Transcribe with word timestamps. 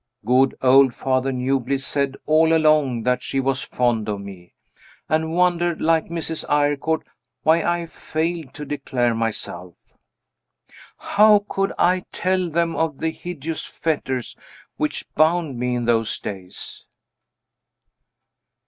Good 0.25 0.55
old 0.63 0.95
Father 0.95 1.31
Newbliss 1.31 1.85
said 1.85 2.17
all 2.25 2.55
along 2.55 3.03
that 3.03 3.21
she 3.21 3.39
was 3.39 3.61
fond 3.61 4.09
of 4.09 4.19
me, 4.19 4.55
and 5.07 5.31
wondered, 5.35 5.79
like 5.79 6.05
Mrs. 6.07 6.43
Eyrecourt, 6.49 7.03
why 7.43 7.61
I 7.61 7.85
failed 7.85 8.51
to 8.55 8.65
declare 8.65 9.13
myself. 9.13 9.75
How 10.97 11.45
could 11.47 11.71
I 11.77 12.05
tell 12.11 12.49
them 12.49 12.75
of 12.75 12.97
the 12.97 13.11
hideous 13.11 13.63
fetters 13.63 14.35
which 14.75 15.05
bound 15.13 15.59
me 15.59 15.75
in 15.75 15.85
those 15.85 16.17
days? 16.17 16.83